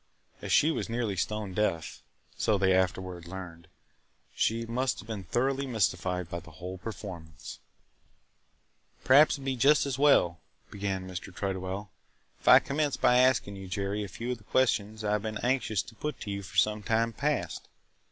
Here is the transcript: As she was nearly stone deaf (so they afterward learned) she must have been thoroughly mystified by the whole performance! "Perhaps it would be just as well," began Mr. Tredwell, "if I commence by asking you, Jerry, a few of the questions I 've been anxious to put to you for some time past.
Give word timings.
As 0.41 0.51
she 0.51 0.71
was 0.71 0.89
nearly 0.89 1.15
stone 1.15 1.53
deaf 1.53 2.01
(so 2.35 2.57
they 2.57 2.73
afterward 2.75 3.27
learned) 3.27 3.67
she 4.33 4.65
must 4.65 4.97
have 4.97 5.07
been 5.07 5.25
thoroughly 5.25 5.67
mystified 5.67 6.27
by 6.27 6.39
the 6.39 6.53
whole 6.53 6.79
performance! 6.79 7.59
"Perhaps 9.03 9.37
it 9.37 9.41
would 9.41 9.45
be 9.45 9.55
just 9.55 9.85
as 9.85 9.99
well," 9.99 10.39
began 10.71 11.07
Mr. 11.07 11.31
Tredwell, 11.31 11.91
"if 12.39 12.47
I 12.47 12.57
commence 12.57 12.97
by 12.97 13.17
asking 13.19 13.57
you, 13.57 13.67
Jerry, 13.67 14.03
a 14.03 14.07
few 14.07 14.31
of 14.31 14.39
the 14.39 14.43
questions 14.43 15.03
I 15.03 15.15
've 15.15 15.21
been 15.21 15.37
anxious 15.43 15.83
to 15.83 15.93
put 15.93 16.19
to 16.21 16.31
you 16.31 16.41
for 16.41 16.57
some 16.57 16.81
time 16.81 17.13
past. 17.13 17.67